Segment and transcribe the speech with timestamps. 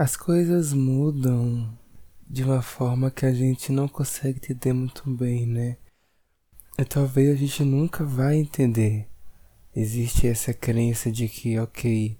[0.00, 1.78] as coisas mudam
[2.26, 5.76] de uma forma que a gente não consegue entender muito bem, né?
[6.78, 9.06] E talvez a gente nunca vai entender.
[9.76, 12.18] Existe essa crença de que, ok,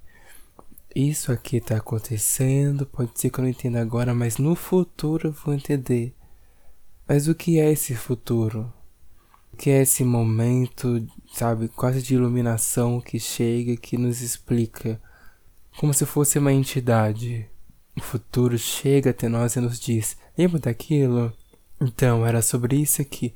[0.94, 5.32] isso aqui está acontecendo, pode ser que eu não entenda agora, mas no futuro eu
[5.32, 6.14] vou entender.
[7.08, 8.70] Mas o que é esse futuro?
[9.54, 11.02] O que é esse momento,
[11.32, 15.00] sabe, quase de iluminação que chega, que nos explica,
[15.78, 17.48] como se fosse uma entidade.
[17.96, 21.32] O futuro chega até nós e nos diz: lembra daquilo?
[21.80, 23.34] Então, era sobre isso aqui.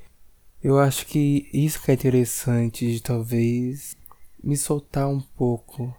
[0.63, 3.95] Eu acho que isso que é interessante de talvez
[4.43, 5.95] me soltar um pouco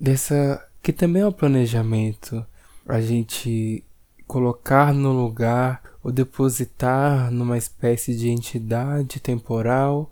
[0.00, 2.46] dessa que também é um planejamento,
[2.86, 3.84] a gente
[4.26, 10.10] colocar no lugar ou depositar numa espécie de entidade temporal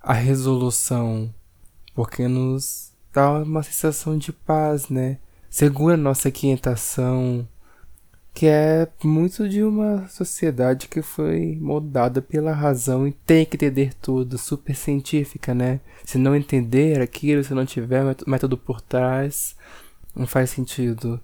[0.00, 1.34] a resolução,
[1.94, 5.18] porque nos dá uma sensação de paz, né?
[5.50, 7.46] Segura nossa quietação,
[8.32, 13.92] que é muito de uma sociedade que foi moldada pela razão e tem que entender
[13.94, 15.80] tudo, super científica, né?
[16.04, 19.56] Se não entender aquilo, se não tiver método por trás,
[20.14, 21.20] não faz sentido.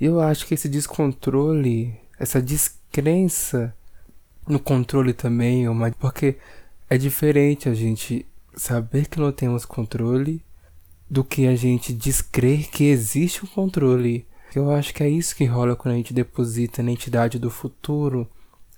[0.00, 3.72] Eu acho que esse descontrole, essa descrença
[4.48, 5.64] no controle também,
[6.00, 6.36] porque
[6.90, 10.44] é diferente a gente saber que não temos controle
[11.08, 14.26] do que a gente descrer que existe um controle.
[14.54, 18.28] Eu acho que é isso que rola quando a gente deposita na entidade do futuro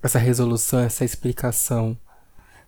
[0.02, 1.98] essa resolução, essa explicação,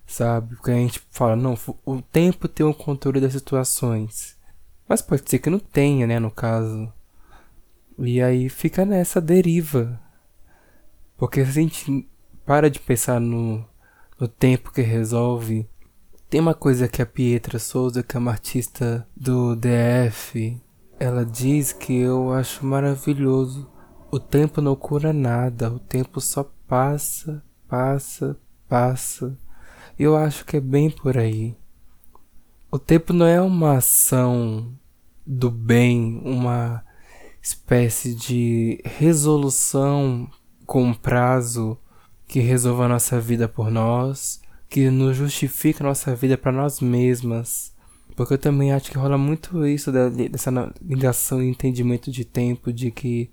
[0.06, 0.56] sabe?
[0.56, 4.36] Porque a gente fala, não, o tempo tem o controle das situações.
[4.89, 6.92] Mas pode ser que não tenha, né, no caso.
[7.98, 10.01] E aí fica nessa deriva.
[11.17, 12.09] Porque se a gente
[12.47, 13.64] para de pensar no,
[14.19, 15.69] no tempo que resolve,
[16.29, 20.61] tem uma coisa que a Pietra Souza, que é uma artista do DF,
[21.01, 23.70] ela diz que eu acho maravilhoso.
[24.11, 29.39] O tempo não cura nada, o tempo só passa, passa, passa.
[29.98, 31.57] Eu acho que é bem por aí.
[32.70, 34.75] O tempo não é uma ação
[35.27, 36.85] do bem, uma
[37.41, 40.31] espécie de resolução
[40.67, 41.79] com prazo
[42.27, 46.80] que resolva a nossa vida por nós, que nos justifica a nossa vida para nós
[46.80, 47.73] mesmas.
[48.14, 50.51] Porque eu também acho que rola muito isso dessa
[50.83, 53.30] ligação e entendimento de tempo, de que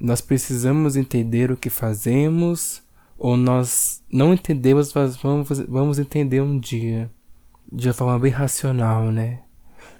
[0.00, 2.82] nós precisamos entender o que fazemos,
[3.18, 7.10] ou nós não entendemos, mas vamos, vamos entender um dia
[7.70, 9.42] de uma forma bem racional, né?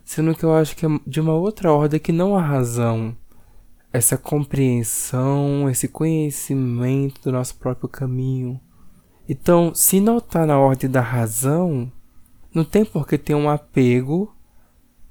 [0.04, 3.16] Sendo que eu acho que é de uma outra ordem que não a razão.
[3.92, 8.60] Essa compreensão, esse conhecimento do nosso próprio caminho.
[9.28, 11.90] Então, se não está na ordem da razão,
[12.52, 14.34] não tem por que ter um apego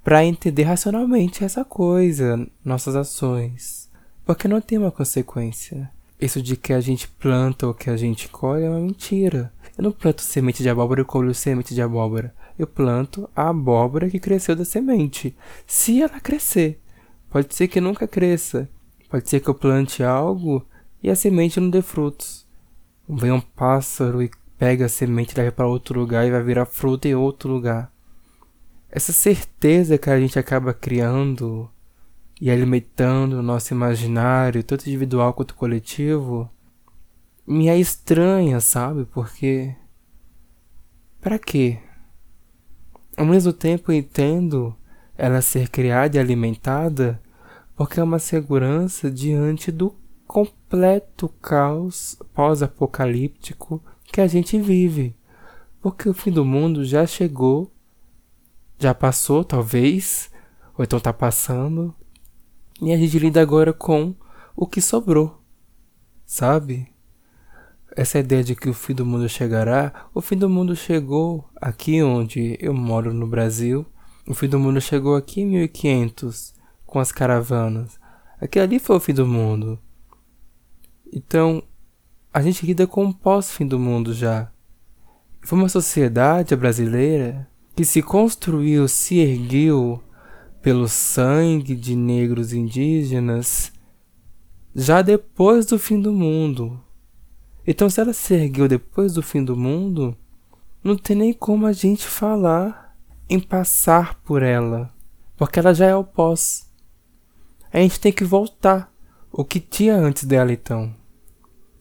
[0.03, 3.89] para entender racionalmente essa coisa, nossas ações.
[4.25, 5.89] Porque não tem uma consequência.
[6.21, 9.51] Isso de que a gente planta ou que a gente colhe é uma mentira.
[9.77, 14.09] Eu não planto semente de abóbora e colho semente de abóbora eu planto a abóbora
[14.09, 15.35] que cresceu da semente.
[15.65, 16.79] Se ela crescer,
[17.29, 18.69] pode ser que nunca cresça.
[19.09, 20.65] Pode ser que eu plante algo
[21.01, 22.42] e a semente não dê frutos.
[23.07, 27.07] Vem um pássaro e pega a semente, leva para outro lugar e vai virar fruta
[27.07, 27.91] em outro lugar.
[28.89, 31.69] Essa certeza que a gente acaba criando
[32.39, 36.49] e alimentando no nosso imaginário, tanto individual quanto coletivo,
[37.45, 39.05] me é estranha, sabe?
[39.05, 39.75] Porque.
[41.19, 41.79] Para quê?
[43.17, 44.75] Ao mesmo tempo entendo
[45.17, 47.21] ela ser criada e alimentada
[47.75, 49.95] porque é uma segurança diante do
[50.33, 55.15] completo caos pós-apocalíptico que a gente vive.
[55.79, 57.71] Porque o fim do mundo já chegou,
[58.79, 60.31] já passou, talvez,
[60.75, 61.93] ou então está passando,
[62.81, 64.15] e a gente lida agora com
[64.55, 65.39] o que sobrou,
[66.25, 66.91] sabe?
[67.95, 72.01] essa ideia de que o fim do mundo chegará, o fim do mundo chegou aqui
[72.01, 73.85] onde eu moro no Brasil.
[74.27, 76.55] O fim do mundo chegou aqui em 1500
[76.87, 77.99] com as caravanas.
[78.41, 79.79] Aquele ali foi o fim do mundo.
[81.13, 81.61] Então,
[82.33, 84.51] a gente lida com o pós-fim do mundo já.
[85.41, 90.03] Foi uma sociedade brasileira que se construiu, se ergueu
[90.61, 93.71] pelo sangue de negros indígenas
[94.75, 96.81] já depois do fim do mundo,
[97.65, 100.17] então, se ela se ergueu depois do fim do mundo,
[100.83, 102.93] não tem nem como a gente falar
[103.29, 104.93] em passar por ela,
[105.37, 106.69] porque ela já é o pós.
[107.71, 108.91] A gente tem que voltar.
[109.31, 110.93] O que tinha antes dela, então?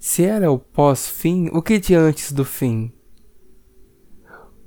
[0.05, 2.91] Se ela é o pós-fim, o que tinha antes do fim?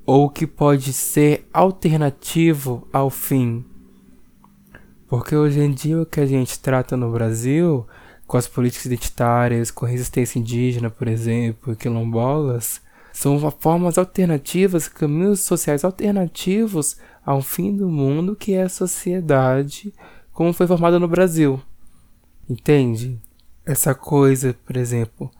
[0.06, 3.66] Ou o que pode ser alternativo ao fim?
[5.10, 7.86] Porque hoje em dia o que a gente trata no Brasil,
[8.26, 12.80] com as políticas identitárias, com resistência indígena, por exemplo, quilombolas,
[13.12, 16.96] são formas alternativas, caminhos sociais alternativos
[17.26, 19.94] ao fim do mundo que é a sociedade
[20.32, 21.62] como foi formada no Brasil.
[22.50, 23.20] Entende?
[23.66, 25.32] Essa coisa, por exemplo,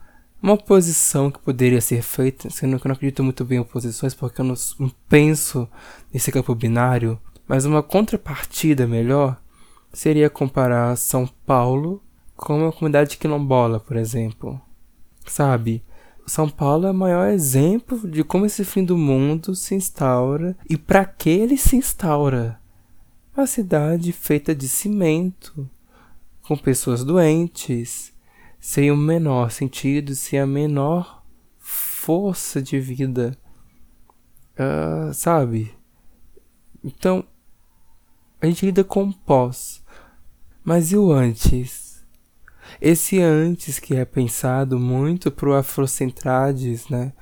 [0.42, 4.14] uma oposição que poderia ser feita, sendo que eu não acredito muito bem em oposições
[4.14, 4.56] porque eu não
[5.08, 5.68] penso
[6.12, 9.40] nesse campo binário, mas uma contrapartida melhor
[9.92, 12.02] seria comparar São Paulo
[12.36, 14.60] com uma comunidade quilombola, por exemplo.
[15.26, 15.82] Sabe?
[16.26, 20.76] São Paulo é o maior exemplo de como esse fim do mundo se instaura e
[20.76, 22.60] para que ele se instaura.
[23.36, 25.68] Uma cidade feita de cimento,
[26.42, 28.12] com pessoas doentes,
[28.60, 31.24] sem o menor sentido, sem a menor
[31.58, 33.36] força de vida.
[34.58, 35.74] Uh, sabe?
[36.82, 37.24] Então,
[38.40, 39.82] a gente lida com o pós.
[40.64, 42.04] Mas e o antes?
[42.80, 47.12] Esse antes que é pensado muito pro afrocentrades, né?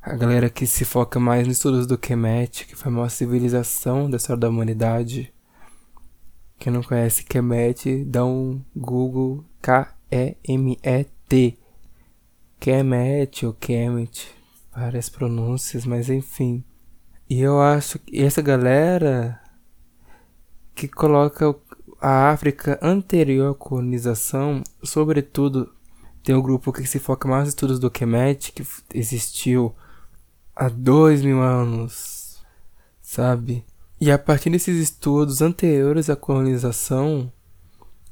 [0.00, 4.10] A galera que se foca mais nos estudos do Kemet, que foi a maior civilização
[4.10, 5.32] da história da humanidade.
[6.58, 9.44] Quem não conhece Kemet, dá um Google
[10.12, 11.58] K-E-M-E-T.
[12.60, 14.30] Kemet ou Kemet,
[14.72, 16.62] várias pronúncias, mas enfim.
[17.28, 19.40] E eu acho que essa galera
[20.74, 21.56] que coloca
[22.00, 25.72] a África anterior à colonização, sobretudo,
[26.22, 28.64] tem um grupo que se foca mais nos estudos do Kemet, que
[28.94, 29.74] existiu
[30.54, 32.44] há dois mil anos,
[33.00, 33.64] sabe?
[33.98, 37.32] E a partir desses estudos anteriores à colonização,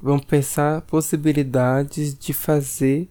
[0.01, 3.09] vão pensar possibilidades de fazer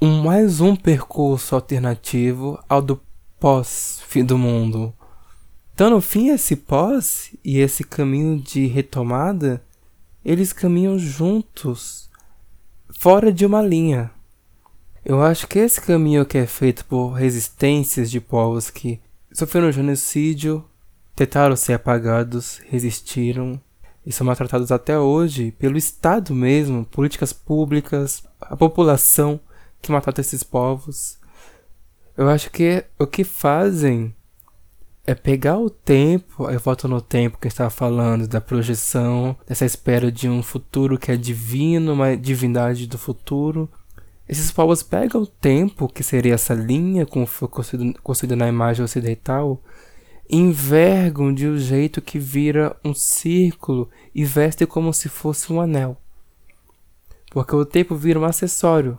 [0.00, 3.00] um mais um percurso alternativo ao do
[3.40, 4.92] pós-fim do mundo.
[5.74, 9.62] Então, no fim, esse pós e esse caminho de retomada
[10.26, 12.10] eles caminham juntos,
[12.98, 14.10] fora de uma linha.
[15.04, 19.00] Eu acho que esse caminho que é feito por resistências de povos que
[19.32, 20.64] sofreram genocídio,
[21.14, 23.60] tentaram ser apagados, resistiram
[24.06, 29.40] e são maltratados até hoje pelo Estado mesmo, políticas públicas, a população
[29.82, 31.18] que maltrata esses povos.
[32.16, 34.14] Eu acho que o que fazem
[35.04, 40.10] é pegar o tempo, eu volto no tempo que estava falando, da projeção, dessa espera
[40.10, 43.68] de um futuro que é divino, uma divindade do futuro.
[44.28, 47.48] Esses povos pegam o tempo, que seria essa linha como foi
[48.02, 49.62] construída na imagem ocidental,
[50.28, 55.96] envergam de um jeito que vira um círculo e veste como se fosse um anel.
[57.30, 58.98] Porque o tempo vira um acessório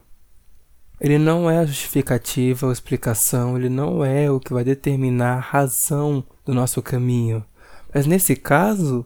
[0.99, 5.39] ele não é a justificativa ou explicação, ele não é o que vai determinar a
[5.39, 7.45] razão do nosso caminho.
[7.93, 9.05] Mas nesse caso,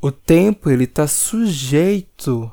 [0.00, 2.52] o tempo ele está sujeito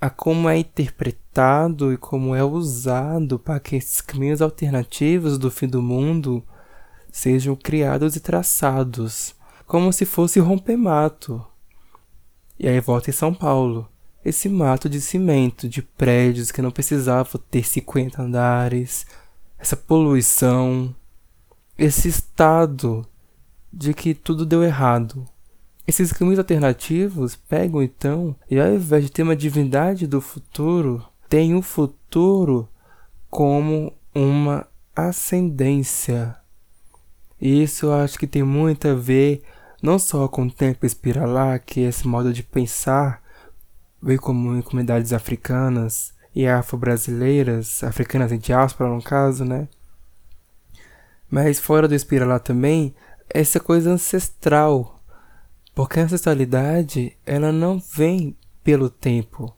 [0.00, 5.68] a como é interpretado e como é usado para que esses caminhos alternativos do fim
[5.68, 6.42] do mundo
[7.10, 9.34] sejam criados e traçados,
[9.66, 11.44] como se fosse rompemato.
[12.58, 13.88] E aí volta em São Paulo
[14.24, 19.06] esse mato de cimento, de prédios que não precisavam ter 50 andares,
[19.58, 20.94] essa poluição,
[21.76, 23.06] esse estado
[23.72, 25.24] de que tudo deu errado.
[25.86, 31.54] Esses caminhos alternativos pegam então e ao invés de ter uma divindade do futuro, tem
[31.54, 32.68] o futuro
[33.30, 36.36] como uma ascendência.
[37.40, 39.42] E isso eu acho que tem muito a ver
[39.82, 43.22] não só com o tempo espiralar, que é esse modo de pensar
[44.00, 49.68] veio comum em comunidades africanas e afro-brasileiras, africanas em diáspora no caso, né?
[51.30, 52.94] Mas fora do espírito também,
[53.28, 55.02] essa coisa ancestral.
[55.74, 59.54] Porque a ancestralidade, ela não vem pelo tempo,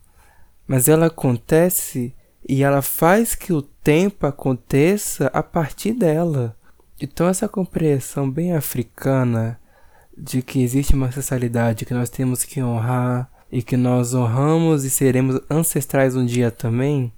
[0.67, 2.15] mas ela acontece
[2.47, 6.57] e ela faz que o tempo aconteça a partir dela.
[7.01, 9.59] Então essa compreensão bem africana
[10.17, 14.91] de que existe uma ancestralidade que nós temos que honrar, e que nós honramos e
[14.91, 17.13] seremos ancestrais um dia também,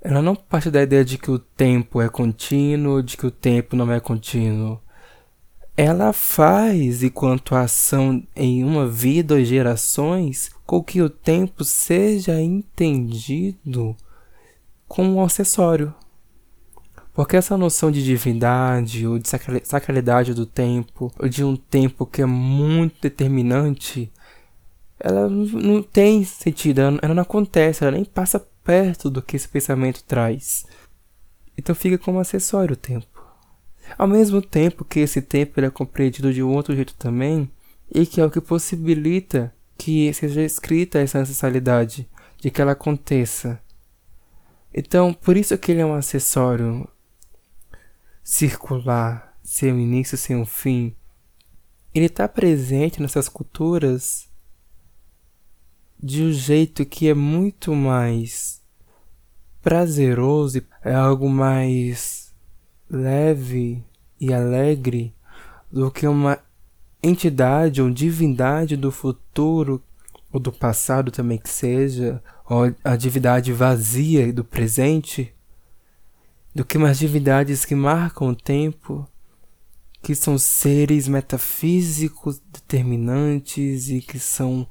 [0.00, 3.74] ela não parte da ideia de que o tempo é contínuo, de que o tempo
[3.74, 4.80] não é contínuo.
[5.76, 13.96] Ela faz, enquanto ação em uma vida ou gerações, com que o tempo seja entendido
[14.86, 15.92] como um acessório.
[17.16, 19.26] Porque essa noção de divindade ou de
[19.64, 24.12] sacralidade do tempo, ou de um tempo que é muito determinante,
[25.00, 30.04] ela não tem sentido, ela não acontece, ela nem passa perto do que esse pensamento
[30.04, 30.66] traz.
[31.56, 33.24] Então fica como acessório o tempo.
[33.96, 37.50] Ao mesmo tempo que esse tempo é compreendido de um outro jeito também,
[37.94, 42.06] e que é o que possibilita que seja escrita essa ancestralidade,
[42.36, 43.58] de que ela aconteça.
[44.74, 46.86] Então, por isso que ele é um acessório
[48.26, 50.96] circular, sem um início, sem um fim.
[51.94, 54.28] Ele está presente nessas culturas
[55.96, 58.60] de um jeito que é muito mais
[59.62, 62.34] prazeroso, é algo mais
[62.90, 63.80] leve
[64.20, 65.14] e alegre
[65.70, 66.40] do que uma
[67.00, 69.80] entidade ou divindade do futuro
[70.32, 75.32] ou do passado também que seja, ou a divindade vazia do presente,
[76.56, 79.06] do que umas divindades que marcam o tempo,
[80.02, 84.66] que são seres metafísicos determinantes e que são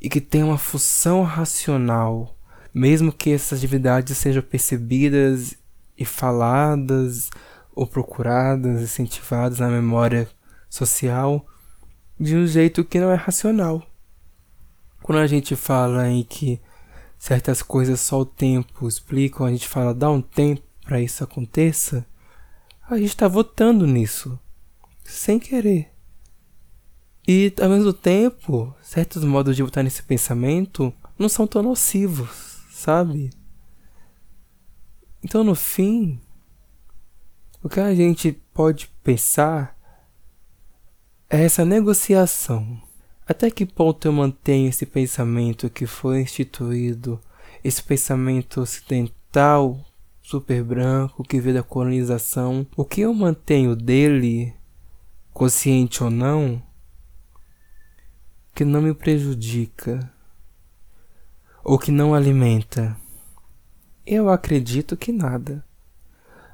[0.00, 2.38] e que têm uma função racional,
[2.72, 5.56] mesmo que essas divindades sejam percebidas
[5.98, 7.30] e faladas
[7.74, 10.28] ou procuradas, incentivadas na memória
[10.70, 11.44] social
[12.16, 13.84] de um jeito que não é racional.
[15.02, 16.60] Quando a gente fala em que
[17.18, 22.06] certas coisas só o tempo explicam, a gente fala dá um tempo para isso aconteça,
[22.88, 24.40] a gente está votando nisso,
[25.04, 25.92] sem querer.
[27.28, 33.28] E ao mesmo tempo, certos modos de votar nesse pensamento não são tão nocivos, sabe?
[35.22, 36.18] Então, no fim,
[37.62, 39.76] o que a gente pode pensar
[41.28, 42.80] é essa negociação.
[43.26, 47.20] Até que ponto eu mantenho esse pensamento que foi instituído,
[47.62, 49.84] esse pensamento ocidental,
[50.28, 52.66] super branco, que veio da colonização?
[52.76, 54.52] O que eu mantenho dele,
[55.32, 56.62] consciente ou não,
[58.54, 60.12] que não me prejudica
[61.64, 62.94] ou que não alimenta?
[64.06, 65.64] Eu acredito que nada.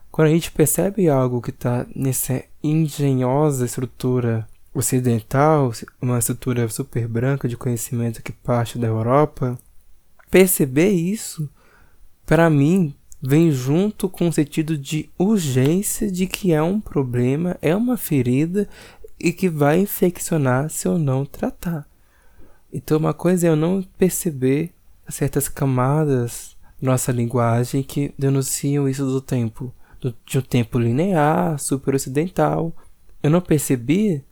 [0.09, 7.49] Quando a gente percebe algo que está nessa engenhosa estrutura ocidental, uma estrutura super branca
[7.49, 9.59] de conhecimento que parte da Europa,
[10.31, 11.51] perceber isso,
[12.25, 12.95] para mim,
[13.27, 18.69] vem junto com o sentido de urgência de que é um problema, é uma ferida
[19.19, 21.89] e que vai infeccionar se eu não tratar.
[22.71, 24.75] Então, uma coisa é eu não perceber
[25.09, 31.59] certas camadas da nossa linguagem que denunciam isso do tempo, do, de um tempo linear,
[31.59, 32.77] super ocidental.
[33.23, 34.23] Eu não percebi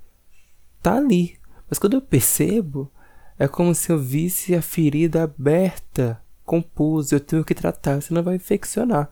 [0.82, 1.38] tá ali.
[1.66, 2.90] Mas quando eu percebo,
[3.38, 6.20] é como se eu visse a ferida aberta,
[6.52, 9.08] compus, eu tenho que tratar, senão vai infeccionar.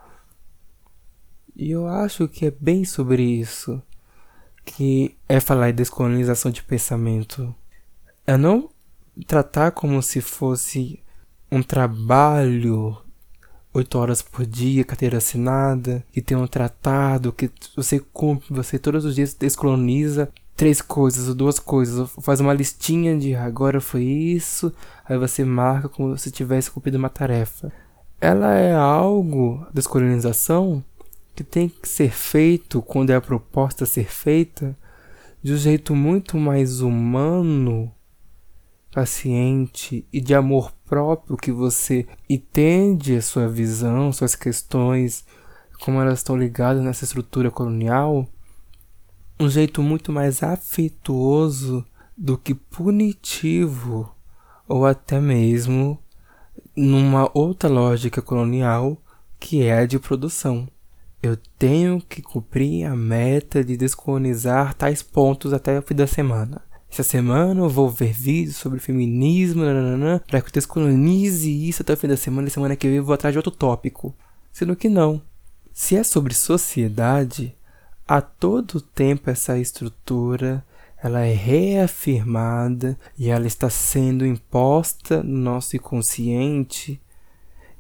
[1.57, 3.83] E eu acho que é bem sobre isso
[4.63, 7.55] que é falar em descolonização de pensamento.
[8.27, 8.69] É não
[9.27, 11.03] tratar como se fosse
[11.51, 12.99] um trabalho
[13.73, 19.07] oito horas por dia, carteira assinada, que tem um tratado, que você cumpre, você todos
[19.07, 20.31] os dias descoloniza
[20.61, 24.71] três coisas ou duas coisas, faz uma listinha de agora foi isso,
[25.09, 27.73] aí você marca como se tivesse cumprido uma tarefa.
[28.21, 30.85] Ela é algo, a descolonização,
[31.35, 34.77] que tem que ser feito quando é a proposta ser feita
[35.43, 37.91] de um jeito muito mais humano,
[38.93, 45.25] paciente e de amor próprio que você entende a sua visão, suas questões,
[45.81, 48.29] como elas estão ligadas nessa estrutura colonial
[49.41, 51.83] um jeito muito mais afetuoso
[52.17, 54.15] do que punitivo
[54.69, 55.99] ou até mesmo
[56.77, 58.99] numa outra lógica colonial
[59.39, 60.69] que é a de produção.
[61.23, 66.63] Eu tenho que cumprir a meta de descolonizar tais pontos até o fim da semana.
[66.91, 69.63] Essa semana eu vou ver vídeos sobre feminismo,
[70.27, 72.49] para que eu descolonize isso até o fim da semana.
[72.49, 74.15] E semana que vem eu vou atrás de outro tópico.
[74.53, 75.23] Sendo que não.
[75.73, 77.55] Se é sobre sociedade,
[78.11, 80.67] a todo tempo essa estrutura
[81.01, 87.01] ela é reafirmada e ela está sendo imposta no nosso inconsciente.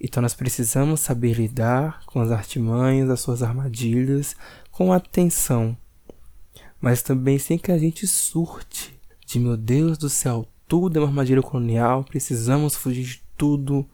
[0.00, 4.37] Então nós precisamos saber lidar com as artimanhas, as suas armadilhas,
[4.70, 5.76] com atenção,
[6.80, 8.96] mas também sem que a gente surte
[9.26, 13.84] de meu Deus do céu, tudo é uma armadilha colonial, precisamos fugir de tudo,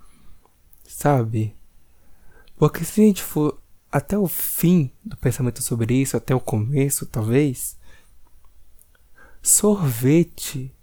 [0.86, 1.56] sabe?
[2.58, 3.58] Porque se a gente for
[3.90, 7.78] até o fim do pensamento sobre isso, até o começo, talvez,
[9.42, 10.74] sorvete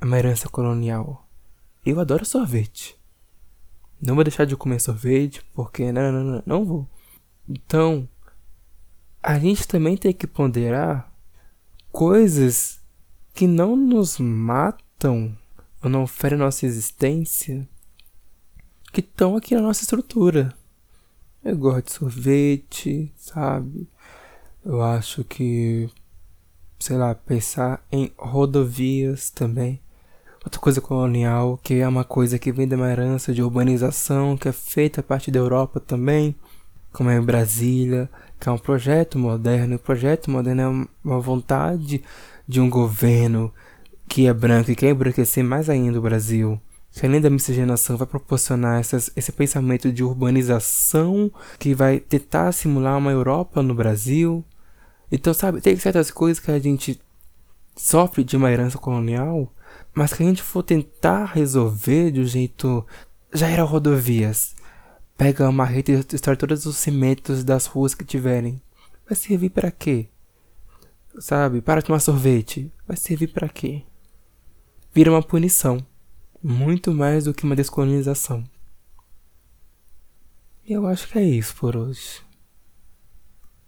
[0.00, 1.26] é uma herança colonial.
[1.84, 2.98] Eu adoro sorvete.
[4.00, 6.88] Não vou deixar de comer sorvete, porque não, não, não, não vou.
[7.48, 8.08] Então,
[9.22, 11.12] a gente também tem que ponderar
[11.92, 12.80] coisas
[13.34, 15.36] que não nos matam
[15.82, 17.68] ou não ferem nossa existência,
[18.92, 20.54] que estão aqui na nossa estrutura.
[21.42, 23.88] Eu gosto de sorvete, sabe?
[24.64, 25.88] Eu acho que,
[26.78, 29.80] sei lá, pensar em rodovias também.
[30.44, 34.48] outra coisa colonial, que é uma coisa que vem de uma herança de urbanização, que
[34.48, 36.34] é feita a partir da Europa também,
[36.92, 39.76] como é Brasília, que é um projeto moderno.
[39.76, 42.02] O projeto moderno é uma vontade
[42.46, 43.52] de um governo
[44.08, 46.60] que é branco e quer embranquecer mais ainda o Brasil
[46.92, 52.98] que além da miscigenação vai proporcionar essas, esse pensamento de urbanização que vai tentar simular
[52.98, 54.44] uma Europa no Brasil.
[55.10, 57.00] Então, sabe, tem certas coisas que a gente
[57.76, 59.52] sofre de uma herança colonial,
[59.94, 62.84] mas que a gente for tentar resolver de um jeito.
[63.32, 64.56] Já era rodovias.
[65.16, 68.60] Pega uma rede e destrói todos os cimentos das ruas que tiverem.
[69.08, 70.08] Vai servir para quê?
[71.18, 72.72] Sabe, para tomar sorvete.
[72.86, 73.82] Vai servir para quê?
[74.92, 75.84] Vira uma punição
[76.42, 78.44] muito mais do que uma descolonização.
[80.66, 82.22] E eu acho que é isso por hoje.